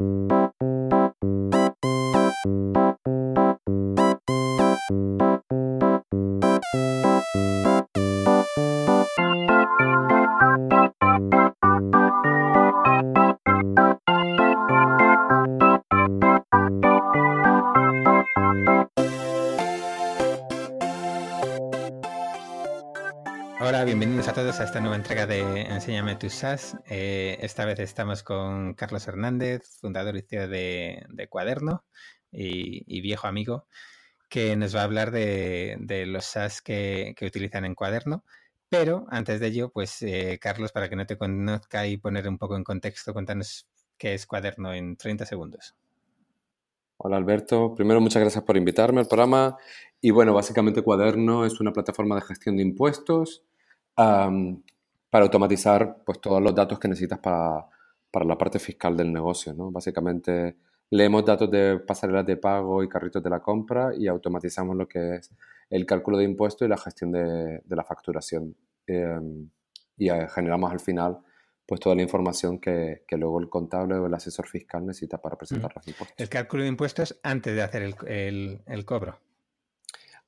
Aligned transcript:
you 0.00 0.41
Hola, 23.64 23.84
bienvenidos 23.84 24.26
a 24.26 24.32
todos 24.32 24.58
a 24.58 24.64
esta 24.64 24.80
nueva 24.80 24.96
entrega 24.96 25.24
de 25.24 25.40
Enséñame 25.40 26.16
tu 26.16 26.28
SaaS. 26.28 26.76
Eh, 26.88 27.38
esta 27.42 27.64
vez 27.64 27.78
estamos 27.78 28.24
con 28.24 28.74
Carlos 28.74 29.06
Hernández, 29.06 29.78
fundador 29.80 30.16
y 30.16 30.22
CEO 30.22 30.48
de, 30.48 31.28
Cuaderno 31.30 31.84
y, 32.32 33.00
viejo 33.02 33.28
amigo, 33.28 33.68
que 34.28 34.56
nos 34.56 34.74
va 34.74 34.80
a 34.80 34.84
hablar 34.84 35.12
de, 35.12 36.04
los 36.08 36.24
SaaS 36.24 36.60
que, 36.60 37.14
utilizan 37.22 37.64
en 37.64 37.76
Cuaderno. 37.76 38.24
Pero 38.68 39.06
antes 39.10 39.38
de 39.38 39.46
ello, 39.46 39.70
pues 39.70 40.02
eh, 40.02 40.40
Carlos, 40.42 40.72
para 40.72 40.88
que 40.88 40.96
no 40.96 41.06
te 41.06 41.16
conozca 41.16 41.86
y 41.86 41.98
poner 41.98 42.28
un 42.28 42.38
poco 42.38 42.56
en 42.56 42.64
contexto, 42.64 43.12
cuéntanos 43.12 43.68
qué 43.96 44.14
es 44.14 44.26
Cuaderno 44.26 44.74
en 44.74 44.96
30 44.96 45.24
segundos. 45.24 45.76
Hola 46.96 47.16
Alberto, 47.16 47.76
primero 47.76 48.00
muchas 48.00 48.22
gracias 48.22 48.42
por 48.42 48.56
invitarme 48.56 49.02
al 49.02 49.06
programa. 49.06 49.56
Y 50.00 50.10
bueno, 50.10 50.34
básicamente 50.34 50.82
Cuaderno 50.82 51.44
es 51.44 51.60
una 51.60 51.72
plataforma 51.72 52.16
de 52.16 52.22
gestión 52.22 52.56
de 52.56 52.64
impuestos 52.64 53.44
para 53.94 55.24
automatizar 55.24 56.02
pues, 56.04 56.20
todos 56.20 56.42
los 56.42 56.54
datos 56.54 56.78
que 56.78 56.88
necesitas 56.88 57.18
para, 57.18 57.66
la 58.24 58.38
parte 58.38 58.58
fiscal 58.58 58.96
del 58.96 59.12
negocio. 59.12 59.52
¿no? 59.54 59.70
Básicamente 59.70 60.56
leemos 60.90 61.24
datos 61.24 61.50
de 61.50 61.78
pasarelas 61.78 62.26
de 62.26 62.36
pago 62.36 62.82
y 62.82 62.88
carritos 62.88 63.22
de 63.22 63.30
la 63.30 63.40
compra 63.40 63.92
y 63.96 64.06
automatizamos 64.08 64.76
lo 64.76 64.86
que 64.86 65.16
es 65.16 65.30
el 65.70 65.86
cálculo 65.86 66.18
de 66.18 66.24
impuestos 66.24 66.66
y 66.66 66.68
la 66.68 66.76
gestión 66.76 67.12
de, 67.12 67.62
la 67.68 67.84
facturación. 67.84 68.54
Em, 68.86 69.48
y 69.96 70.10
eh, 70.10 70.28
generamos 70.28 70.72
al 70.72 70.80
final 70.80 71.18
pues 71.64 71.80
toda 71.80 71.94
la 71.94 72.02
información 72.02 72.58
que, 72.58 73.04
luego 73.12 73.40
el 73.40 73.48
contable 73.48 73.94
o 73.94 74.06
el 74.06 74.14
asesor 74.14 74.46
fiscal 74.48 74.84
necesita 74.84 75.18
para 75.18 75.36
presentar 75.36 75.72
los 75.74 75.86
impuestos. 75.86 76.14
El 76.18 76.28
cálculo 76.28 76.64
de 76.64 76.68
impuestos 76.68 77.18
antes 77.22 77.54
de 77.54 77.62
hacer 77.62 77.82
el 77.82 78.84
cobro. 78.84 79.18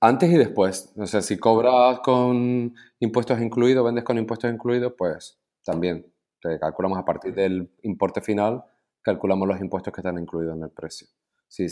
Antes 0.05 0.31
y 0.31 0.37
después. 0.37 0.93
O 0.99 1.07
sea, 1.07 1.23
si 1.23 1.39
cobras 1.39 2.01
con 2.01 2.75
impuestos 3.01 3.41
incluidos, 3.41 3.83
vendes 3.87 4.05
con 4.05 4.19
impuestos 4.19 4.53
incluidos, 4.53 4.93
pues 4.99 5.41
también. 5.65 6.13
Te 6.43 6.59
calculamos 6.59 6.99
a 6.99 7.07
partir 7.07 7.35
del 7.35 7.71
importe 7.85 8.21
final, 8.21 8.63
calculamos 9.01 9.49
los 9.49 9.59
impuestos 9.63 9.95
que 9.95 10.03
están 10.03 10.19
incluidos 10.19 10.59
en 10.59 10.65
el 10.65 10.69
precio. 10.69 11.09
Sí, 11.49 11.69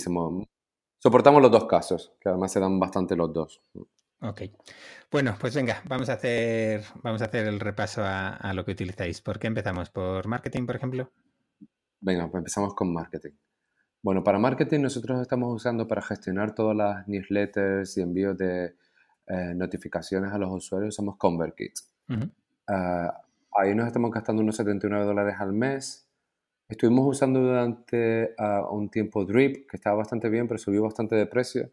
soportamos 0.98 1.42
los 1.42 1.50
dos 1.50 1.66
casos, 1.66 2.14
que 2.18 2.30
además 2.30 2.50
se 2.50 2.60
dan 2.60 2.80
bastante 2.80 3.14
los 3.16 3.34
dos. 3.34 3.60
Ok. 4.22 4.44
Bueno, 5.10 5.36
pues 5.38 5.54
venga, 5.54 5.82
vamos 5.86 6.08
a 6.08 6.14
hacer, 6.14 6.84
vamos 7.02 7.20
a 7.20 7.26
hacer 7.26 7.46
el 7.46 7.60
repaso 7.60 8.02
a, 8.02 8.30
a 8.30 8.54
lo 8.54 8.64
que 8.64 8.72
utilizáis. 8.72 9.20
¿Por 9.20 9.38
qué 9.38 9.48
empezamos? 9.48 9.90
¿Por 9.90 10.26
marketing, 10.26 10.64
por 10.64 10.76
ejemplo? 10.76 11.12
Venga, 12.00 12.30
pues 12.30 12.40
empezamos 12.40 12.72
con 12.72 12.94
marketing. 12.94 13.32
Bueno, 14.02 14.24
para 14.24 14.38
marketing 14.38 14.80
nosotros 14.80 15.20
estamos 15.20 15.54
usando 15.54 15.86
para 15.86 16.02
gestionar 16.02 16.56
todas 16.56 16.76
las 16.76 17.06
newsletters 17.06 17.96
y 17.96 18.00
envíos 18.00 18.36
de 18.36 18.74
eh, 19.28 19.54
notificaciones 19.54 20.32
a 20.32 20.38
los 20.38 20.50
usuarios, 20.50 20.94
usamos 20.94 21.16
ConvertKit. 21.16 21.72
Ah, 22.66 23.22
ahí 23.56 23.74
nos 23.76 23.86
estamos 23.86 24.10
gastando 24.10 24.42
unos 24.42 24.56
79 24.56 25.04
dólares 25.04 25.36
al 25.38 25.52
mes. 25.52 26.08
Estuvimos 26.68 27.06
usando 27.06 27.40
durante 27.40 28.34
ah, 28.38 28.66
un 28.68 28.90
tiempo 28.90 29.24
Drip, 29.24 29.70
que 29.70 29.76
estaba 29.76 29.96
bastante 29.96 30.28
bien, 30.28 30.48
pero 30.48 30.58
subió 30.58 30.82
bastante 30.82 31.14
de 31.14 31.26
precio. 31.26 31.70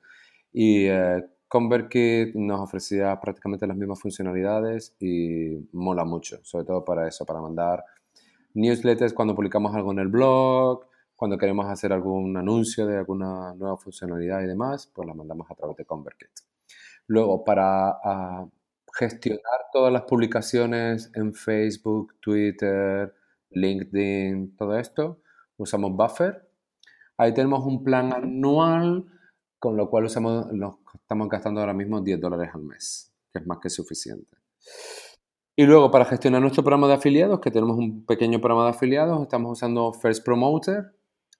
Y 0.53 0.85
eh, 0.85 1.25
ConvertKit 1.47 2.35
nos 2.35 2.59
ofrecía 2.59 3.19
prácticamente 3.19 3.65
las 3.65 3.75
mismas 3.75 3.99
funcionalidades 3.99 4.95
y 4.99 5.67
mola 5.71 6.05
mucho, 6.05 6.39
sobre 6.43 6.65
todo 6.65 6.85
para 6.85 7.07
eso, 7.07 7.25
para 7.25 7.41
mandar 7.41 7.83
newsletters 8.53 9.13
cuando 9.13 9.35
publicamos 9.35 9.73
algo 9.73 9.91
en 9.91 9.99
el 9.99 10.09
blog, 10.09 10.88
cuando 11.19 11.37
queremos 11.37 11.65
hacer 11.65 11.91
algún 11.91 12.37
anuncio 12.37 12.87
de 12.87 12.97
alguna 12.97 13.53
nueva 13.53 13.75
funcionalidad 13.75 14.41
y 14.41 14.47
demás, 14.47 14.89
pues 14.95 15.05
la 15.05 15.13
mandamos 15.13 15.51
a 15.51 15.55
través 15.55 15.75
de 15.75 15.83
ConvertKit. 15.83 16.29
Luego, 17.07 17.43
para 17.43 17.89
ah, 17.89 18.47
gestionar 18.93 19.65
todas 19.73 19.91
las 19.91 20.03
publicaciones 20.03 21.11
en 21.15 21.33
Facebook, 21.33 22.15
Twitter, 22.21 23.13
LinkedIn, 23.49 24.55
todo 24.55 24.77
esto, 24.77 25.21
usamos 25.57 25.91
Buffer. 25.91 26.49
Ahí 27.17 27.33
tenemos 27.33 27.65
un 27.65 27.83
plan 27.83 28.13
anual, 28.13 29.03
con 29.59 29.75
lo 29.75 29.89
cual 29.89 30.05
usamos, 30.05 30.47
estamos 30.93 31.27
gastando 31.27 31.59
ahora 31.59 31.73
mismo 31.73 31.99
10 31.99 32.21
dólares 32.21 32.51
al 32.53 32.61
mes, 32.61 33.13
que 33.33 33.39
es 33.39 33.45
más 33.45 33.57
que 33.59 33.69
suficiente. 33.69 34.37
Y 35.57 35.65
luego 35.65 35.91
para 35.91 36.05
gestionar 36.05 36.39
nuestro 36.39 36.63
programa 36.63 36.87
de 36.87 36.93
afiliados, 36.93 37.41
que 37.41 37.51
tenemos 37.51 37.77
un 37.77 38.05
pequeño 38.05 38.39
programa 38.39 38.63
de 38.63 38.69
afiliados, 38.69 39.21
estamos 39.21 39.51
usando 39.51 39.91
First 39.91 40.23
Promoter, 40.23 40.93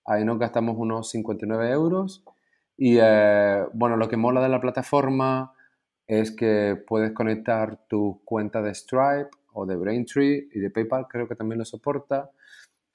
Ahí 0.10 0.26
nos 0.26 0.40
gastamos 0.40 0.76
unos 0.76 1.12
59 1.12 1.70
euros. 1.70 2.24
Y 2.76 2.98
eh, 3.00 3.64
bueno, 3.74 3.96
lo 3.96 4.10
que 4.10 4.18
mola 4.18 4.42
de 4.42 4.50
la 4.50 4.60
plataforma 4.60 5.54
es 6.08 6.32
que 6.32 6.76
puedes 6.88 7.12
conectar 7.12 7.86
tu 7.88 8.20
cuenta 8.26 8.64
de 8.64 8.74
Stripe 8.74 9.30
o 9.54 9.68
de 9.68 9.76
Braintree 9.76 10.50
y 10.52 10.60
de 10.60 10.72
PayPal, 10.72 11.08
creo 11.08 11.28
que 11.28 11.36
también 11.36 11.60
lo 11.60 11.66
soporta. 11.66 12.32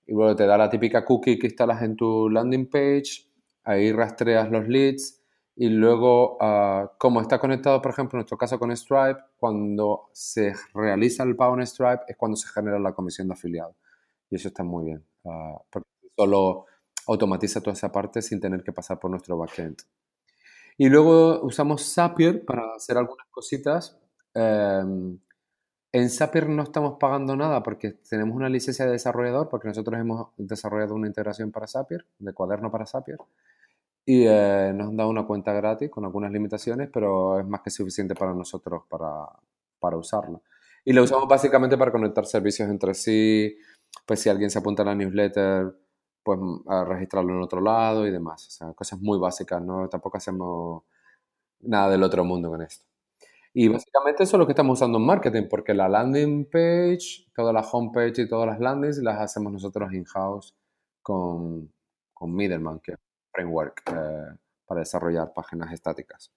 Y 0.04 0.12
luego 0.12 0.34
te 0.34 0.44
da 0.44 0.58
la 0.58 0.68
típica 0.68 1.04
cookie 1.04 1.38
que 1.38 1.46
instalas 1.46 1.82
en 1.82 1.94
tu 1.94 2.28
landing 2.28 2.68
page. 2.68 3.28
Ahí 3.62 3.92
rastreas 3.92 4.50
los 4.50 4.66
leads. 4.66 5.22
Y 5.54 5.68
luego, 5.68 6.36
uh, 6.40 6.88
como 6.98 7.20
está 7.20 7.38
conectado, 7.38 7.80
por 7.80 7.92
ejemplo, 7.92 8.16
en 8.16 8.22
nuestro 8.22 8.36
caso 8.36 8.58
con 8.58 8.76
Stripe, 8.76 9.20
cuando 9.36 10.08
se 10.12 10.52
realiza 10.74 11.22
el 11.22 11.36
pago 11.36 11.54
en 11.54 11.64
Stripe 11.64 12.02
es 12.08 12.16
cuando 12.16 12.36
se 12.36 12.48
genera 12.48 12.80
la 12.80 12.92
comisión 12.92 13.28
de 13.28 13.34
afiliado. 13.34 13.76
Y 14.30 14.34
eso 14.34 14.48
está 14.48 14.64
muy 14.64 14.86
bien. 14.86 15.04
Uh, 15.22 15.58
porque 15.70 15.88
solo 16.16 16.66
automatiza 17.06 17.60
toda 17.60 17.74
esa 17.74 17.92
parte 17.92 18.22
sin 18.22 18.40
tener 18.40 18.62
que 18.62 18.72
pasar 18.72 18.98
por 18.98 19.10
nuestro 19.10 19.36
backend. 19.36 19.82
Y 20.76 20.88
luego 20.88 21.40
usamos 21.42 21.94
Zapier 21.94 22.44
para 22.44 22.74
hacer 22.74 22.98
algunas 22.98 23.26
cositas. 23.30 23.98
Em, 24.34 25.18
en 25.92 26.10
Zapier 26.10 26.48
no 26.48 26.64
estamos 26.64 26.96
pagando 26.98 27.36
nada 27.36 27.62
porque 27.62 27.92
tenemos 28.08 28.34
una 28.34 28.48
licencia 28.48 28.84
de 28.84 28.92
desarrollador, 28.92 29.48
porque 29.48 29.68
nosotros 29.68 30.00
hemos 30.00 30.30
desarrollado 30.36 30.94
una 30.94 31.06
integración 31.06 31.52
para 31.52 31.68
Zapier, 31.68 32.04
de 32.18 32.32
cuaderno 32.32 32.70
para 32.70 32.86
Zapier. 32.86 33.18
Y 34.04 34.26
eh, 34.26 34.72
nos 34.74 34.88
han 34.88 34.96
dado 34.96 35.10
una 35.10 35.26
cuenta 35.26 35.52
gratis 35.52 35.90
con 35.90 36.04
algunas 36.04 36.32
limitaciones, 36.32 36.90
pero 36.92 37.38
es 37.38 37.46
más 37.46 37.62
que 37.62 37.70
suficiente 37.70 38.14
para 38.14 38.34
nosotros 38.34 38.82
para, 38.88 39.26
para 39.78 39.96
usarla. 39.96 40.40
Y 40.84 40.92
la 40.92 41.02
usamos 41.02 41.28
básicamente 41.28 41.78
para 41.78 41.92
conectar 41.92 42.26
servicios 42.26 42.68
entre 42.68 42.94
sí. 42.94 43.56
Pues 44.04 44.20
si 44.20 44.28
alguien 44.28 44.50
se 44.50 44.58
apunta 44.58 44.82
a 44.82 44.86
la 44.86 44.94
newsletter, 44.94 45.74
pues 46.24 46.38
mm, 46.40 46.68
a 46.68 46.84
registrarlo 46.84 47.34
en 47.34 47.42
otro 47.42 47.60
lado 47.60 48.06
y 48.06 48.10
demás. 48.10 48.46
O 48.48 48.50
sea, 48.50 48.72
cosas 48.72 49.00
muy 49.00 49.18
básicas, 49.18 49.62
¿no? 49.62 49.88
Tampoco 49.88 50.16
hacemos 50.16 50.82
nada 51.60 51.90
del 51.90 52.02
otro 52.02 52.24
mundo 52.24 52.50
con 52.50 52.62
esto. 52.62 52.86
Y 53.52 53.68
básicamente 53.68 54.24
eso 54.24 54.36
es 54.36 54.38
lo 54.38 54.46
que 54.46 54.52
estamos 54.52 54.78
usando 54.80 54.98
en 54.98 55.06
marketing, 55.06 55.44
porque 55.48 55.74
la 55.74 55.88
landing 55.88 56.46
page, 56.50 57.28
toda 57.36 57.52
la 57.52 57.60
homepage 57.60 58.22
y 58.22 58.28
todas 58.28 58.48
las 58.48 58.58
landings 58.58 58.98
las 58.98 59.20
hacemos 59.20 59.52
nosotros 59.52 59.92
in-house 59.92 60.56
con, 61.00 61.72
con 62.12 62.34
Middleman, 62.34 62.80
que 62.80 62.92
es 62.92 62.98
un 62.98 63.30
framework 63.32 63.82
eh, 63.92 64.36
para 64.66 64.80
desarrollar 64.80 65.32
páginas 65.32 65.72
estáticas. 65.72 66.32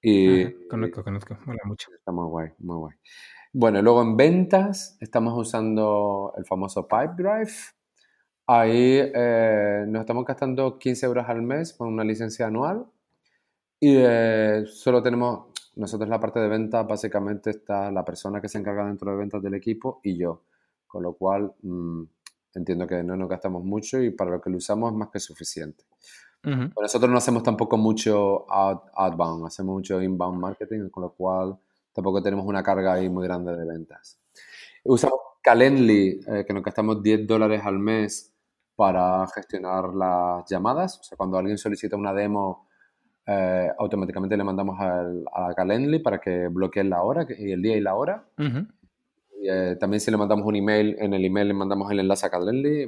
Y, 0.00 0.66
conozco, 0.68 1.04
conozco, 1.04 1.36
mola 1.44 1.60
mucho. 1.64 1.90
Está 1.94 2.12
muy 2.12 2.26
guay, 2.26 2.50
muy 2.58 2.76
guay. 2.76 2.94
Bueno, 3.52 3.80
luego 3.82 4.02
en 4.02 4.16
ventas 4.16 4.96
estamos 5.00 5.32
usando 5.36 6.32
el 6.36 6.44
famoso 6.44 6.88
Pipedrive, 6.88 7.52
Ahí 8.46 9.00
eh, 9.00 9.84
nos 9.88 10.00
estamos 10.00 10.24
gastando 10.26 10.78
15 10.78 11.06
euros 11.06 11.24
al 11.28 11.40
mes 11.40 11.72
con 11.72 11.88
una 11.88 12.04
licencia 12.04 12.46
anual 12.46 12.86
y 13.80 13.96
eh, 13.98 14.64
solo 14.66 15.02
tenemos, 15.02 15.46
nosotros 15.76 16.10
la 16.10 16.20
parte 16.20 16.40
de 16.40 16.48
ventas, 16.48 16.86
básicamente 16.86 17.50
está 17.50 17.90
la 17.90 18.04
persona 18.04 18.42
que 18.42 18.48
se 18.48 18.58
encarga 18.58 18.86
dentro 18.86 19.10
de 19.10 19.16
ventas 19.16 19.42
del 19.42 19.54
equipo 19.54 20.00
y 20.02 20.18
yo, 20.18 20.42
con 20.86 21.02
lo 21.02 21.14
cual 21.14 21.54
mm, 21.62 22.02
entiendo 22.54 22.86
que 22.86 23.02
no 23.02 23.16
nos 23.16 23.30
gastamos 23.30 23.64
mucho 23.64 24.00
y 24.02 24.10
para 24.10 24.30
lo 24.30 24.40
que 24.42 24.50
lo 24.50 24.58
usamos 24.58 24.92
es 24.92 24.98
más 24.98 25.08
que 25.08 25.20
suficiente. 25.20 25.84
Nosotros 26.42 27.10
no 27.10 27.16
hacemos 27.16 27.42
tampoco 27.42 27.78
mucho 27.78 28.44
outbound, 28.50 29.46
hacemos 29.46 29.76
mucho 29.76 30.02
inbound 30.02 30.38
marketing, 30.38 30.90
con 30.90 31.04
lo 31.04 31.14
cual 31.14 31.56
tampoco 31.94 32.22
tenemos 32.22 32.44
una 32.44 32.62
carga 32.62 32.92
ahí 32.92 33.08
muy 33.08 33.26
grande 33.26 33.56
de 33.56 33.64
ventas. 33.64 34.20
Usamos 34.84 35.18
Calendly, 35.42 36.20
eh, 36.26 36.44
que 36.46 36.52
nos 36.52 36.62
gastamos 36.62 37.02
10 37.02 37.26
dólares 37.26 37.62
al 37.64 37.78
mes 37.78 38.33
para 38.76 39.26
gestionar 39.28 39.94
las 39.94 40.48
llamadas. 40.48 40.98
O 41.00 41.02
sea, 41.02 41.16
cuando 41.16 41.38
alguien 41.38 41.58
solicita 41.58 41.96
una 41.96 42.12
demo, 42.12 42.68
eh, 43.26 43.70
automáticamente 43.78 44.36
le 44.36 44.44
mandamos 44.44 44.78
a 44.80 45.02
la 45.02 45.54
Calendly 45.54 46.00
para 46.00 46.20
que 46.20 46.48
bloquee 46.48 46.84
la 46.84 47.02
hora 47.02 47.26
y 47.38 47.52
el 47.52 47.62
día 47.62 47.76
y 47.76 47.80
la 47.80 47.94
hora. 47.94 48.24
eh, 49.46 49.76
también 49.78 50.00
si 50.00 50.10
le 50.10 50.16
mandamos 50.16 50.46
un 50.46 50.56
email, 50.56 50.96
en 50.98 51.12
el 51.14 51.24
email 51.24 51.48
le 51.48 51.54
mandamos 51.54 51.90
el 51.90 52.00
enlace 52.00 52.26
a 52.26 52.30
Calendly. 52.30 52.86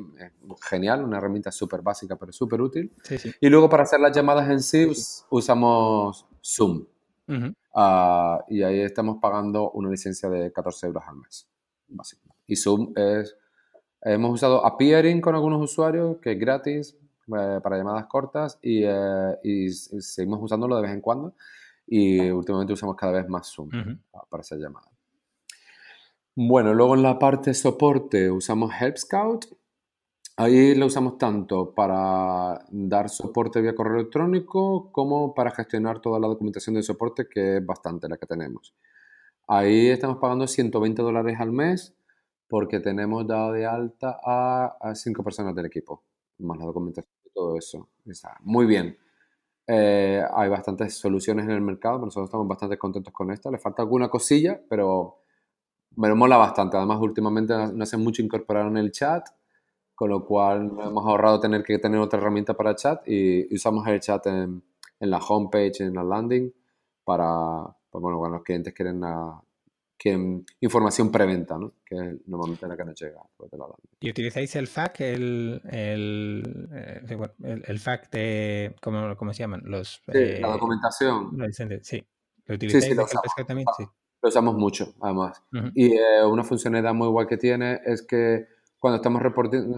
genial, 0.68 1.04
una 1.04 1.18
herramienta 1.18 1.52
súper 1.52 1.82
básica, 1.82 2.16
pero 2.16 2.32
súper 2.32 2.60
útil. 2.60 2.92
Y 3.40 3.48
luego 3.48 3.68
para 3.68 3.82
hacer 3.84 4.00
las 4.00 4.14
llamadas 4.16 4.48
en 4.50 4.60
sí 4.60 4.86
usamos 5.30 6.26
Zoom. 6.42 6.86
Ah, 7.74 8.42
y 8.48 8.62
ahí 8.62 8.80
estamos 8.80 9.18
pagando 9.20 9.70
una 9.72 9.90
licencia 9.90 10.28
de 10.28 10.50
14 10.52 10.86
euros 10.86 11.02
al 11.06 11.16
mes. 11.16 11.46
Básicamente. 11.88 12.42
Y 12.46 12.56
Zoom 12.56 12.92
es... 12.96 13.36
Hemos 14.02 14.32
usado 14.32 14.64
Appearing 14.64 15.20
con 15.20 15.34
algunos 15.34 15.62
usuarios, 15.62 16.19
que 16.22 16.32
es 16.32 16.38
gratis 16.38 16.96
eh, 17.28 17.60
para 17.62 17.76
llamadas 17.76 18.06
cortas, 18.06 18.58
y, 18.62 18.82
eh, 18.84 19.37
y, 19.43 19.70
seguimos 19.70 20.40
usándolo 20.43 20.76
de 20.76 20.82
vez 20.82 20.93
en 20.93 21.00
cuando. 21.00 21.34
Y 21.87 22.31
últimamente 22.31 22.72
usamos 22.72 22.96
cada 22.96 23.12
vez 23.12 23.28
más 23.28 23.52
Zoom 23.52 23.70
para 24.28 24.40
hacer 24.40 24.58
llamadas. 24.58 24.90
Bueno, 26.34 26.75
luego 26.75 26.94
en 26.94 27.02
la 27.02 27.19
parte 27.19 27.50
de 27.50 27.54
soporte 27.54 28.31
usamos 28.31 28.72
Help 28.78 28.98
Scout. 28.98 29.46
Ahí 30.37 30.75
lo 30.75 30.87
usamos 30.87 31.16
tanto 31.16 31.75
para 31.75 32.62
dar 32.70 33.08
soporte 33.08 33.62
vía 33.62 33.75
correo 33.75 33.94
electrónico 33.94 34.93
como 34.93 35.32
para 35.32 35.50
gestionar 35.50 36.00
toda 36.00 36.20
la 36.20 36.26
documentación 36.26 36.75
de 36.75 36.82
soporte, 36.82 37.26
que 37.26 37.56
es 37.56 37.64
bastante 37.64 38.06
la 38.06 38.19
que 38.19 38.26
tenemos. 38.26 38.75
Ahí 39.48 39.88
estamos 39.88 40.19
pagando 40.19 40.46
120 40.46 41.00
dólares 41.00 41.40
al 41.40 41.52
mes 41.52 41.96
porque 42.48 42.81
tenemos 42.81 43.26
dado 43.26 43.52
de 43.52 43.66
alta 43.66 44.19
a, 44.25 44.94
cinco 44.94 45.22
personas 45.22 45.54
del 45.54 45.66
equipo, 45.66 46.04
más 46.38 46.58
la 46.58 46.66
documentación 46.66 47.12
y 47.25 47.31
todo 47.31 47.56
eso. 47.56 47.88
muy 48.40 48.66
bien. 48.66 48.96
Eh, 49.69 50.22
hay 50.32 50.48
bastantes 50.48 50.94
soluciones 50.94 51.44
en 51.44 51.50
el 51.50 51.60
mercado, 51.60 51.98
nosotros 51.98 52.28
estamos 52.28 52.46
bastante 52.46 52.78
contentos 52.78 53.12
con 53.12 53.31
esta. 53.32 53.50
Le 53.50 53.58
falta 53.58 53.82
alguna 53.82 54.08
cosilla, 54.08 54.60
pero 54.69 55.19
me 55.96 56.14
mola 56.14 56.37
bastante. 56.37 56.76
Además, 56.76 57.00
últimamente 57.00 57.54
no 57.72 57.82
hace 57.82 57.96
mucho 57.96 58.22
incorporar 58.22 58.66
en 58.69 58.76
el 58.76 58.93
chat, 58.93 59.26
con 59.94 60.10
lo 60.10 60.25
cual 60.25 60.70
hemos 60.84 61.06
ahorrado 61.06 61.40
tener 61.40 61.64
que 61.64 61.78
tener 61.78 62.00
otra 62.00 62.20
herramienta 62.20 62.54
para 62.54 62.76
chat 62.76 63.02
y 63.08 63.52
usamos 63.54 63.87
el 63.88 64.00
chat 64.00 64.26
en, 64.26 64.62
la 65.00 65.19
homepage, 65.19 65.81
en 65.81 65.94
la 65.94 66.04
landing, 66.04 66.52
para, 67.04 67.64
pues 67.90 68.02
bueno, 68.02 68.19
cuando 68.19 68.37
los 68.38 68.44
clientes 68.44 68.75
quieren, 68.75 69.02
quieren 70.06 70.47
información 70.61 71.11
preventa, 71.11 71.58
¿no? 71.58 71.73
que 71.85 71.97
es 71.97 72.29
normalmente 72.29 72.67
la 72.69 72.76
que 72.76 72.85
nos 72.85 73.00
llega. 73.00 73.20
¿Y 73.99 74.11
utilizáis 74.11 74.55
el 74.55 74.69
FAQ, 74.69 75.00
el, 75.00 75.61
el, 75.64 76.69
eh, 76.73 77.62
el, 77.64 77.79
FAQ 77.81 78.11
de, 78.11 78.76
¿cómo, 78.81 79.17
¿cómo, 79.17 79.32
se 79.32 79.41
llaman? 79.41 79.62
Los, 79.64 80.03
sí, 80.06 80.12
la 80.12 80.49
eh, 80.49 80.53
documentación. 80.53 81.32
Sí, 81.82 82.06
¿lo 82.47 82.55
utilizáis 82.55 82.85
sí, 82.85 82.91
sí, 83.37 83.44
también? 83.44 83.67
Sí. 83.76 83.85
Lo 84.23 84.29
usamos 84.29 84.55
mucho, 84.55 84.94
además. 85.00 85.43
Y 85.75 85.94
eh, 85.94 86.25
una 86.25 86.44
funcionalidad 86.44 86.94
muy 86.94 87.08
guay 87.08 87.26
que 87.26 87.37
tiene 87.37 87.81
es 87.85 88.03
que 88.03 88.47
cuando 88.79 88.97
estamos 88.97 89.20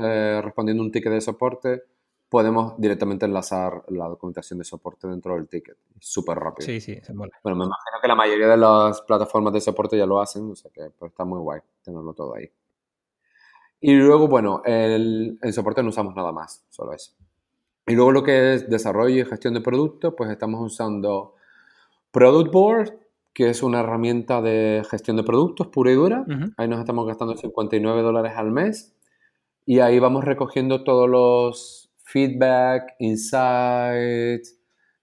eh, 0.02 0.40
respondiendo 0.44 0.82
un 0.82 0.92
ticket 0.92 1.12
de 1.12 1.20
soporte, 1.22 1.82
podemos 2.28 2.74
directamente 2.78 3.26
enlazar 3.26 3.84
la 3.88 4.06
documentación 4.06 4.58
de 4.58 4.64
soporte 4.64 5.08
dentro 5.08 5.34
del 5.34 5.48
ticket. 5.48 5.76
Súper 5.98 6.38
rápido. 6.38 6.66
Sí, 6.66 6.80
sí, 6.80 6.98
se 7.02 7.14
mola. 7.14 7.32
Bueno, 7.42 7.58
me 7.58 7.64
imagino 7.64 7.98
que 8.00 8.08
la 8.08 8.14
mayoría 8.14 8.48
de 8.48 8.56
las 8.56 9.00
plataformas 9.02 9.52
de 9.52 9.60
soporte 9.60 9.96
ya 9.96 10.06
lo 10.06 10.20
hacen, 10.20 10.50
o 10.50 10.54
sea 10.54 10.70
que 10.70 10.90
pues, 10.90 11.10
está 11.10 11.24
muy 11.24 11.40
guay 11.40 11.60
tenerlo 11.82 12.12
todo 12.12 12.34
ahí. 12.34 12.50
Y 13.80 13.94
luego, 13.94 14.28
bueno, 14.28 14.62
el, 14.64 15.38
el 15.40 15.52
soporte 15.52 15.82
no 15.82 15.88
usamos 15.90 16.14
nada 16.14 16.32
más, 16.32 16.64
solo 16.68 16.92
eso. 16.92 17.12
Y 17.86 17.94
luego 17.94 18.12
lo 18.12 18.22
que 18.22 18.54
es 18.54 18.68
desarrollo 18.68 19.22
y 19.22 19.24
gestión 19.24 19.54
de 19.54 19.60
productos, 19.60 20.12
pues 20.16 20.30
estamos 20.30 20.60
usando 20.60 21.34
Product 22.10 22.52
Board, 22.52 22.98
que 23.32 23.48
es 23.48 23.62
una 23.62 23.80
herramienta 23.80 24.42
de 24.42 24.82
gestión 24.90 25.16
de 25.16 25.22
productos 25.22 25.68
pura 25.68 25.90
y 25.92 25.94
dura. 25.94 26.26
Ahí 26.56 26.68
nos 26.68 26.80
estamos 26.80 27.06
gastando 27.06 27.36
59 27.36 28.02
dólares 28.02 28.32
al 28.36 28.50
mes 28.50 28.94
y 29.64 29.78
ahí 29.78 29.98
vamos 29.98 30.24
recogiendo 30.24 30.82
todos 30.82 31.08
los 31.08 31.87
feedback, 32.08 32.94
insights, 33.00 34.58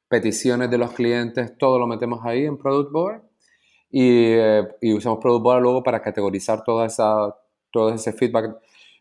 peticiones 0.07 0.71
de 0.71 0.77
los 0.77 0.91
clientes, 0.93 1.55
todo 1.57 1.77
lo 1.77 1.85
metemos 1.85 2.19
ahí 2.23 2.45
en 2.45 2.57
Product 2.57 2.91
Board 2.91 3.21
y, 3.91 4.33
eh, 4.33 4.63
usamos 4.95 5.19
Product 5.19 5.43
Board 5.43 5.61
luego 5.61 5.83
para 5.83 6.01
categorizar 6.01 6.63
toda 6.63 6.87
esa, 6.87 7.35
todo 7.71 7.93
ese 7.93 8.11
feedback 8.11 8.57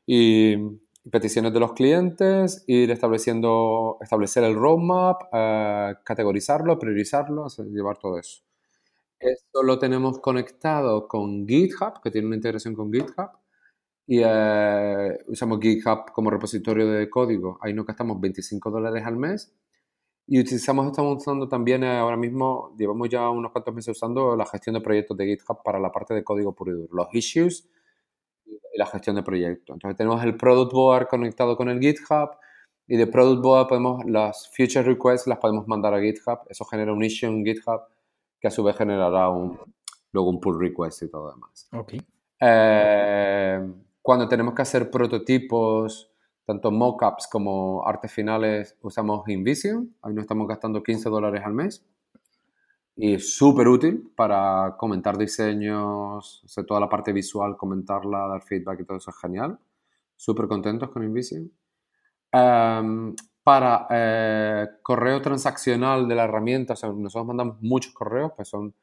y 0.06 0.56
peticiones 1.10 1.52
de 1.54 1.60
los 1.60 1.72
clientes, 1.72 2.64
ir 2.66 2.90
estableciendo, 2.90 3.96
establecer 4.02 4.44
el 4.44 4.54
roadmap, 4.54 5.22
eh, 5.32 5.94
categorizarlo, 6.04 6.78
priorizarlo, 6.78 7.46
llevar 7.72 7.96
todo 7.98 8.18
eso. 8.18 8.42
Esto 9.18 9.62
lo 9.62 9.78
tenemos 9.78 10.18
conectado 10.20 11.08
con 11.08 11.46
GitHub, 11.48 12.02
que 12.02 12.10
tiene 12.10 12.26
una 12.26 12.36
integración 12.36 12.74
con 12.74 12.92
GitHub. 12.92 13.30
Y 14.06 14.20
eh, 14.24 15.18
usamos 15.28 15.58
GitHub 15.60 16.12
como 16.12 16.30
repositorio 16.30 16.90
de 16.90 17.08
código. 17.08 17.58
Ahí 17.62 17.72
nos 17.72 17.86
gastamos 17.86 18.20
25 18.20 18.70
dólares 18.70 19.04
al 19.06 19.16
mes. 19.16 19.54
Y 20.26 20.40
utilizamos, 20.40 20.86
estamos 20.86 21.18
usando 21.18 21.48
también 21.48 21.84
eh, 21.84 21.98
ahora 21.98 22.16
mismo, 22.16 22.74
llevamos 22.78 23.08
ya 23.10 23.28
unos 23.28 23.52
cuantos 23.52 23.74
meses 23.74 23.96
usando 23.96 24.34
la 24.36 24.46
gestión 24.46 24.74
de 24.74 24.80
proyectos 24.80 25.16
de 25.18 25.26
GitHub 25.26 25.62
para 25.62 25.78
la 25.78 25.92
parte 25.92 26.14
de 26.14 26.24
código 26.24 26.54
puro 26.54 26.72
y 26.72 26.74
duro, 26.74 26.94
los 26.94 27.08
issues 27.12 27.68
y 28.46 28.78
la 28.78 28.86
gestión 28.86 29.16
de 29.16 29.22
proyectos. 29.22 29.74
Entonces 29.74 29.98
tenemos 29.98 30.24
el 30.24 30.36
Product 30.36 30.72
Board 30.72 31.08
conectado 31.08 31.56
con 31.56 31.68
el 31.68 31.78
GitHub 31.78 32.30
y 32.86 32.96
de 32.96 33.06
Product 33.06 33.42
Board 33.42 33.68
podemos, 33.68 34.04
las 34.06 34.50
future 34.56 34.82
requests 34.82 35.26
las 35.26 35.38
podemos 35.38 35.68
mandar 35.68 35.92
a 35.92 36.00
GitHub. 36.00 36.40
Eso 36.48 36.64
genera 36.64 36.92
un 36.92 37.04
issue 37.04 37.28
en 37.28 37.44
GitHub 37.44 37.82
que 38.40 38.48
a 38.48 38.50
su 38.50 38.64
vez 38.64 38.76
generará 38.76 39.28
un, 39.28 39.58
luego 40.12 40.30
un 40.30 40.40
pull 40.40 40.58
request 40.58 41.02
y 41.02 41.10
todo 41.10 41.32
demás. 41.32 41.68
Okay. 41.70 42.00
Eh, 42.40 43.74
cuando 44.04 44.28
tenemos 44.28 44.52
que 44.52 44.60
hacer 44.60 44.90
prototipos, 44.90 46.12
tanto 46.44 46.70
mockups 46.70 47.26
como 47.26 47.88
artes 47.88 48.12
finales, 48.12 48.76
usamos 48.82 49.26
InVision. 49.26 49.96
Ahí 50.02 50.12
nos 50.12 50.24
estamos 50.24 50.46
gastando 50.46 50.82
15 50.82 51.08
dólares 51.08 51.40
al 51.42 51.54
mes. 51.54 51.82
Y 52.96 53.14
es 53.14 53.34
súper 53.34 53.66
útil 53.66 54.12
para 54.14 54.76
comentar 54.76 55.16
diseños, 55.16 56.42
hacer 56.44 56.66
toda 56.66 56.80
la 56.80 56.88
parte 56.90 57.14
visual, 57.14 57.56
comentarla, 57.56 58.28
dar 58.28 58.42
feedback 58.42 58.80
y 58.80 58.84
todo 58.84 58.98
eso 58.98 59.10
es 59.10 59.16
genial. 59.16 59.58
Súper 60.14 60.48
contentos 60.48 60.90
con 60.90 61.02
InVision. 61.02 61.50
Em, 62.30 63.16
para 63.42 63.86
eh, 63.88 64.66
correo 64.82 65.22
transaccional 65.22 66.06
de 66.06 66.14
la 66.14 66.24
herramienta, 66.24 66.74
o 66.74 66.92
nosotros 66.92 67.26
mandamos 67.26 67.56
muchos 67.62 67.94
correos, 67.94 68.32
pues 68.36 68.48
son 68.48 68.74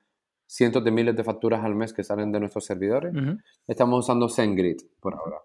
cientos 0.51 0.83
de 0.83 0.91
miles 0.91 1.15
de 1.15 1.23
facturas 1.23 1.63
al 1.63 1.75
mes 1.75 1.93
que 1.93 2.03
salen 2.03 2.31
de 2.31 2.39
nuestros 2.41 2.65
servidores. 2.65 3.13
Estamos 3.67 3.99
usando 3.99 4.27
SendGrid 4.27 4.81
por 4.99 5.15
ahora. 5.15 5.37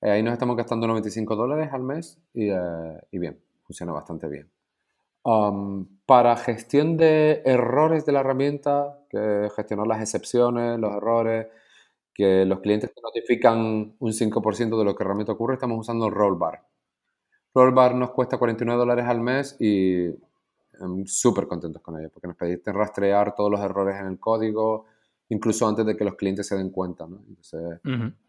Eh, 0.00 0.10
ahí 0.10 0.22
nos 0.22 0.34
estamos 0.34 0.56
gastando 0.56 0.86
95 0.86 1.34
dólares 1.34 1.70
al 1.72 1.82
mes 1.82 2.22
y, 2.32 2.48
eh, 2.48 3.00
y 3.10 3.18
bien, 3.18 3.40
funciona 3.64 3.92
bastante 3.92 4.28
bien. 4.28 4.48
Um, 5.24 5.88
para 6.06 6.36
gestión 6.36 6.96
de 6.96 7.42
errores 7.44 8.06
de 8.06 8.12
la 8.12 8.20
herramienta, 8.20 9.00
que 9.10 9.48
gestionar 9.56 9.88
las 9.88 10.00
excepciones, 10.00 10.78
los 10.78 10.94
errores, 10.94 11.48
que 12.14 12.44
los 12.44 12.60
clientes 12.60 12.94
te 12.94 13.00
notifican 13.02 13.96
un 13.98 14.12
5% 14.12 14.78
de 14.78 14.84
lo 14.84 14.94
que 14.94 15.02
realmente 15.02 15.32
ocurre, 15.32 15.54
estamos 15.54 15.80
usando 15.80 16.08
Rollbar. 16.08 16.62
Rollbar 17.52 17.96
nos 17.96 18.12
cuesta 18.12 18.38
49 18.38 18.78
dólares 18.78 19.06
al 19.06 19.20
mes 19.20 19.56
y 19.58 20.10
súper 21.06 21.46
contentos 21.46 21.82
con 21.82 21.98
ello, 21.98 22.10
porque 22.10 22.28
nos 22.28 22.36
permiten 22.36 22.74
rastrear 22.74 23.34
todos 23.34 23.50
los 23.50 23.60
errores 23.60 24.00
en 24.00 24.06
el 24.06 24.18
código, 24.18 24.86
incluso 25.28 25.66
antes 25.66 25.86
de 25.86 25.96
que 25.96 26.04
los 26.04 26.14
clientes 26.14 26.46
se 26.46 26.56
den 26.56 26.70
cuenta. 26.70 27.06
¿no? 27.06 27.22
Entonces, 27.28 27.80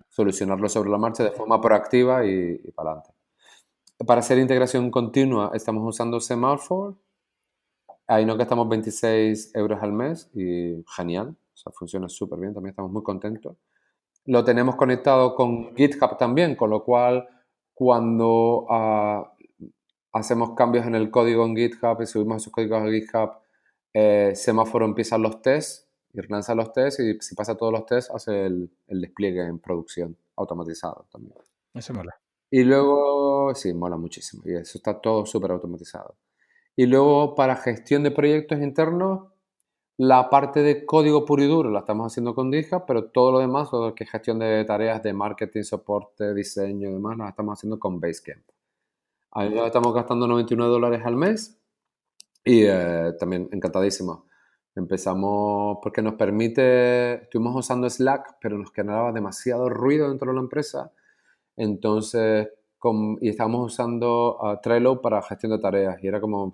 solucionarlo 0.09 0.69
sobre 0.69 0.89
la 0.89 0.97
marcha 0.97 1.23
de 1.23 1.31
forma 1.31 1.59
proactiva 1.59 2.25
y, 2.25 2.57
para 2.75 2.91
adelante. 2.91 3.13
Para 4.05 4.19
hacer 4.19 4.37
integración 4.39 4.91
continua 4.91 5.51
estamos 5.53 5.83
usando 5.87 6.19
Semaphore. 6.19 6.95
Ahí 8.07 8.25
nos 8.25 8.37
gastamos 8.37 8.69
26 8.69 9.55
euros 9.55 9.81
al 9.81 9.93
mes 9.93 10.29
y 10.33 10.83
genial. 10.95 11.35
O 11.53 11.57
sea, 11.57 11.71
funciona 11.71 12.07
súper 12.09 12.39
bien, 12.39 12.53
también 12.53 12.71
estamos 12.71 12.91
muy 12.91 13.03
contentos. 13.03 13.57
Lo 14.25 14.43
tenemos 14.43 14.75
conectado 14.75 15.35
con 15.35 15.75
GitHub 15.75 16.17
también, 16.17 16.55
con 16.55 16.69
lo 16.69 16.83
cual 16.83 17.27
cuando 17.73 18.65
ah, 18.69 19.34
hacemos 20.15 20.51
cambios 20.55 20.85
en 20.85 20.95
el 20.95 21.11
código 21.11 21.45
en 21.45 21.55
GitHub 21.57 22.01
y 22.01 22.05
subimos 22.05 22.41
esos 22.41 22.53
códigos 22.53 22.81
a 22.81 22.89
GitHub, 22.89 23.31
eh, 23.93 24.31
Semáforo 24.33 24.85
empieza 24.85 25.17
los 25.17 25.41
tests 25.41 25.89
y 26.13 26.21
lanza 26.29 26.55
los 26.55 26.71
tests 26.71 27.01
y 27.01 27.19
si 27.19 27.35
pasa 27.35 27.55
todos 27.55 27.73
los 27.73 27.85
tests 27.85 28.11
hace 28.15 28.45
el, 28.45 28.71
despliegue 28.87 29.45
en 29.45 29.59
producción 29.59 30.17
automatizado 30.37 31.05
también. 31.11 31.35
Eso 31.73 31.93
mola. 31.93 32.17
Y 32.49 32.63
luego, 32.63 33.53
sí, 33.55 33.73
mola 33.73 33.97
muchísimo 33.97 34.43
y 34.45 34.55
eso 34.55 34.77
está 34.77 35.01
todo 35.01 35.25
súper 35.25 35.51
automatizado. 35.51 36.15
Y 36.77 36.85
luego 36.85 37.35
para 37.35 37.57
gestión 37.57 38.03
de 38.03 38.11
proyectos 38.11 38.61
internos, 38.61 39.27
la 39.97 40.29
parte 40.29 40.61
de 40.61 40.85
código 40.85 41.25
puro 41.25 41.43
y 41.43 41.47
duro 41.47 41.71
la 41.71 41.79
estamos 41.79 42.07
haciendo 42.07 42.33
con 42.35 42.53
GitHub, 42.53 42.85
pero 42.87 43.05
todo 43.09 43.33
lo 43.33 43.39
demás, 43.39 43.69
todo 43.69 43.89
lo 43.89 43.95
que 43.95 44.05
es 44.05 44.11
gestión 44.11 44.39
de 44.39 44.63
tareas 44.63 45.03
de 45.03 45.11
marketing, 45.11 45.63
soporte, 45.63 46.33
diseño 46.33 46.89
y 46.89 46.93
demás, 46.93 47.17
la 47.17 47.27
estamos 47.27 47.59
haciendo 47.59 47.77
con 47.79 47.99
Basecamp. 47.99 48.45
Ahí 49.37 49.53
ya 49.53 49.65
estamos 49.65 49.93
gastando 49.93 50.27
99 50.27 50.71
dólares 50.71 51.01
al 51.03 51.17
mes 51.17 51.59
y 52.45 52.63
eh, 52.63 53.11
también 53.19 53.49
encantadísimo. 53.51 54.27
Empezamos 54.75 55.79
porque 55.83 56.01
nos 56.01 56.13
permite, 56.13 57.23
estuvimos 57.23 57.53
usando 57.53 57.89
Slack, 57.89 58.37
pero 58.39 58.57
nos 58.57 58.71
generaba 58.71 59.11
demasiado 59.11 59.67
ruido 59.67 60.07
dentro 60.07 60.29
de 60.31 60.35
la 60.35 60.39
empresa. 60.39 60.93
Entonces, 61.57 62.47
y 63.19 63.27
estábamos 63.27 63.73
usando 63.73 64.37
uh, 64.37 64.61
Trello 64.61 65.01
para 65.01 65.21
gestión 65.21 65.51
de 65.51 65.59
tareas 65.59 66.01
y 66.01 66.07
era 66.07 66.21
como 66.21 66.53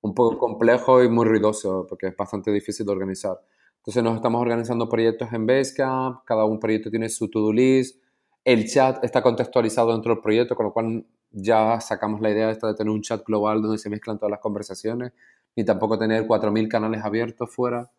un 0.00 0.14
poco 0.14 0.38
complejo 0.38 1.02
y 1.02 1.10
muy 1.10 1.26
ruidoso 1.26 1.84
porque 1.86 2.06
es 2.06 2.16
bastante 2.16 2.50
difícil 2.50 2.86
de 2.86 2.92
organizar. 2.92 3.38
Entonces 3.76 4.02
nos 4.02 4.16
estamos 4.16 4.40
organizando 4.40 4.88
proyectos 4.88 5.30
en 5.34 5.46
Basecamp, 5.46 6.24
cada 6.24 6.46
un 6.46 6.58
proyecto 6.58 6.88
tiene 6.88 7.10
su 7.10 7.28
to-do 7.28 7.52
list, 7.52 8.02
el 8.44 8.66
chat 8.66 9.04
está 9.04 9.20
contextualizado 9.22 9.92
dentro 9.92 10.14
del 10.14 10.22
proyecto, 10.22 10.56
con 10.56 10.64
lo 10.64 10.72
cual 10.72 11.04
ya 11.30 11.80
sacamos 11.80 12.20
la 12.20 12.30
idea 12.30 12.50
esta 12.50 12.68
de 12.68 12.74
tener 12.74 12.90
un 12.90 13.02
chat 13.02 13.24
global 13.24 13.62
donde 13.62 13.78
se 13.78 13.90
mezclan 13.90 14.18
todas 14.18 14.30
las 14.30 14.40
conversaciones 14.40 15.12
y 15.54 15.64
tampoco 15.64 15.98
tener 15.98 16.26
4.000 16.26 16.68
canales 16.68 17.04
abiertos 17.04 17.54
fuera. 17.54 17.90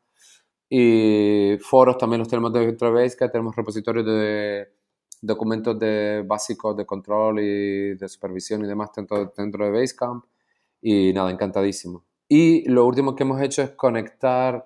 Y 0.69 1.57
foros 1.61 1.97
también 1.97 2.19
los 2.19 2.27
tenemos 2.27 2.53
dentro 2.53 2.87
de 2.87 3.01
Basecamp, 3.01 3.31
tenemos 3.31 3.55
repositorios 3.55 4.05
de 4.05 4.67
documentos 5.21 5.77
de 5.79 6.23
básicos 6.25 6.77
de 6.77 6.85
control 6.85 7.39
y 7.39 7.95
de 7.95 8.07
supervisión 8.07 8.63
y 8.63 8.67
demás 8.67 8.91
dentro, 8.95 9.33
dentro 9.35 9.65
de 9.65 9.71
Basecamp. 9.71 10.25
Y 10.81 11.11
nada, 11.13 11.31
encantadísimo. 11.31 12.05
Y 12.27 12.69
lo 12.69 12.85
último 12.85 13.15
que 13.15 13.23
hemos 13.23 13.41
hecho 13.41 13.63
es 13.63 13.71
conectar 13.71 14.65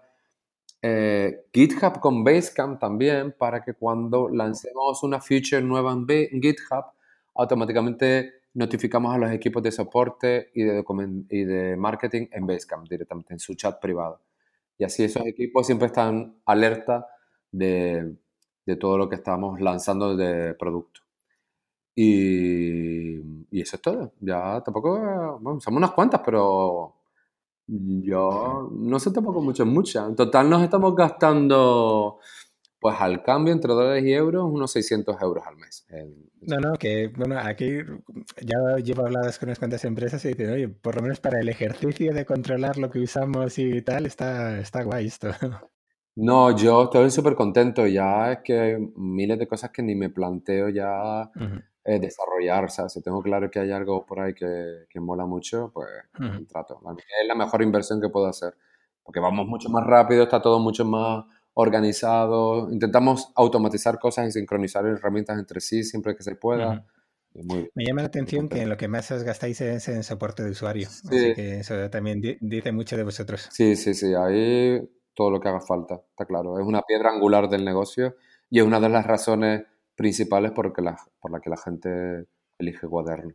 eh, 0.81 1.45
GitHub 1.53 2.01
con 2.01 2.25
Basecamp 2.25 2.77
también 2.77 3.33
para 3.37 3.63
que 3.63 3.73
cuando 3.73 4.27
lancemos 4.27 5.01
una 5.01 5.21
feature 5.21 5.61
nueva 5.61 5.93
en, 5.93 6.41
GitHub, 6.41 6.85
automáticamente 7.35 8.42
notificamos 8.53 9.13
a 9.13 9.17
los 9.17 9.31
equipos 9.31 9.63
de 9.63 9.71
soporte 9.71 10.51
y 10.53 10.63
de, 10.63 10.83
y 11.29 11.43
de 11.43 11.75
marketing 11.75 12.27
en 12.31 12.45
Basecamp 12.45 12.87
directamente, 12.87 13.33
en 13.33 13.39
su 13.39 13.55
chat 13.55 13.79
privado. 13.81 14.21
Y 14.77 14.83
así 14.83 15.03
esos 15.03 15.25
equipos 15.25 15.65
siempre 15.65 15.87
están 15.87 16.37
alerta 16.45 17.07
de, 17.51 18.15
de 18.65 18.75
todo 18.75 18.97
lo 18.97 19.09
que 19.09 19.15
estamos 19.15 19.59
lanzando 19.61 20.15
de 20.15 20.53
producto. 20.55 21.01
Y, 21.95 23.17
y, 23.51 23.61
eso 23.61 23.75
es 23.75 23.81
todo. 23.81 24.13
Ya 24.19 24.61
tampoco, 24.63 25.39
bueno, 25.39 25.59
somos 25.59 25.77
unas 25.77 25.91
cuantas, 25.91 26.21
pero 26.25 26.95
yo 27.67 28.69
no 28.71 28.99
sé 28.99 29.11
tampoco 29.11 29.41
mucho, 29.41 29.65
muchas. 29.65 30.09
En 30.09 30.15
total 30.15 30.49
nos 30.49 30.63
estamos 30.63 30.95
gastando, 30.95 32.19
pues 32.83 32.97
al 32.99 33.23
cambio 33.23 33.53
entre 33.53 33.71
dólares 33.71 34.03
y 34.03 34.11
euros, 34.11 34.43
unos 34.43 34.73
600 34.73 35.15
euros 35.21 35.47
al 35.47 35.55
mes. 35.55 35.87
No, 36.41 36.57
no, 36.57 36.73
que 36.73 37.07
bueno, 37.15 37.39
aquí 37.39 37.77
ya 38.41 38.57
llevo 38.83 39.05
habladas 39.05 39.39
con 39.39 39.47
unas 39.47 39.57
cuantas 39.57 39.85
empresas 39.85 40.25
y 40.25 40.33
dicen, 40.33 40.51
oye, 40.51 40.67
por 40.67 40.97
lo 40.97 41.01
menos 41.01 41.21
para 41.21 41.39
el 41.39 41.47
ejercicio 41.47 42.13
de 42.13 42.25
controlar 42.25 42.77
lo 42.77 42.89
que 42.89 42.99
usamos 42.99 43.57
y 43.57 43.81
tal, 43.83 44.05
está, 44.05 44.59
está 44.59 44.83
guay 44.83 45.07
esto. 45.07 45.29
No, 46.15 46.55
yo 46.55 46.83
estoy 46.83 47.09
súper 47.09 47.33
contento. 47.33 47.87
Ya 47.87 48.33
es 48.33 48.39
que 48.43 48.77
miles 48.95 49.39
de 49.39 49.47
cosas 49.47 49.71
que 49.71 49.81
ni 49.81 49.95
me 49.95 50.11
planteo 50.11 50.69
ya 50.69 51.31
eh, 51.83 51.99
desarrollar. 51.99 52.65
O 52.65 52.69
sea, 52.69 52.87
si 52.87 53.01
tengo 53.01 53.23
claro 53.23 53.49
que 53.49 53.57
hay 53.57 53.71
algo 53.71 54.05
por 54.05 54.19
ahí 54.19 54.35
que, 54.35 54.85
que 54.87 54.99
mola 54.99 55.25
mucho, 55.25 55.71
pues 55.73 55.87
trato. 56.47 56.79
Es 56.99 57.27
la 57.27 57.33
mejor 57.33 57.63
inversión 57.63 57.99
que 57.99 58.09
puedo 58.09 58.27
hacer. 58.27 58.53
Porque 59.01 59.19
vamos 59.19 59.47
mucho 59.47 59.69
más 59.69 59.87
rápido, 59.87 60.21
está 60.21 60.39
todo 60.39 60.59
mucho 60.59 60.85
más 60.85 61.25
organizado. 61.53 62.71
Intentamos 62.71 63.31
automatizar 63.35 63.99
cosas 63.99 64.27
y 64.27 64.31
sincronizar 64.31 64.85
herramientas 64.85 65.39
entre 65.39 65.61
sí 65.61 65.83
siempre 65.83 66.15
que 66.15 66.23
se 66.23 66.35
pueda. 66.35 66.85
Me 67.33 67.85
llama 67.85 68.01
la 68.01 68.07
atención 68.07 68.47
que 68.47 68.61
en 68.61 68.69
lo 68.69 68.77
que 68.77 68.87
más 68.87 69.09
os 69.11 69.23
gastáis 69.23 69.59
es 69.61 69.87
en 69.87 70.03
soporte 70.03 70.43
de 70.43 70.51
usuario. 70.51 70.87
Así 70.87 71.33
que 71.33 71.59
eso 71.59 71.89
también 71.89 72.21
dice 72.39 72.71
mucho 72.71 72.95
de 72.95 73.03
vosotros. 73.03 73.49
Sí, 73.51 73.75
sí, 73.75 73.93
sí. 73.93 74.13
Ahí 74.13 74.79
todo 75.15 75.31
lo 75.31 75.39
que 75.39 75.49
haga 75.49 75.61
falta, 75.61 75.95
está 76.09 76.25
claro. 76.25 76.59
Es 76.59 76.65
una 76.65 76.81
piedra 76.83 77.11
angular 77.11 77.49
del 77.49 77.65
negocio 77.65 78.15
y 78.49 78.59
es 78.59 78.65
una 78.65 78.79
de 78.79 78.89
las 78.89 79.05
razones 79.05 79.63
principales 79.95 80.51
por, 80.51 80.79
la, 80.81 80.97
por 81.19 81.31
la 81.31 81.39
que 81.39 81.49
la 81.49 81.57
gente 81.57 82.27
elige 82.57 82.87
Cuaderno. 82.87 83.33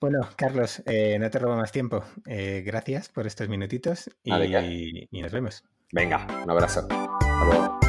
Bueno, 0.00 0.28
Carlos, 0.36 0.82
eh, 0.86 1.18
no 1.18 1.30
te 1.30 1.38
robo 1.38 1.56
más 1.56 1.72
tiempo. 1.72 2.04
Eh, 2.26 2.62
gracias 2.64 3.08
por 3.08 3.26
estos 3.26 3.48
minutitos 3.48 4.10
y, 4.22 5.08
y 5.10 5.22
nos 5.22 5.32
vemos. 5.32 5.64
Venga, 5.92 6.26
un 6.44 6.50
abrazo. 6.50 6.80
Hasta 6.90 7.44
luego. 7.44 7.85